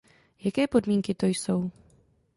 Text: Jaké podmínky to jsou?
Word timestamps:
Jaké 0.43 0.67
podmínky 0.67 1.13
to 1.13 1.25
jsou? 1.25 1.71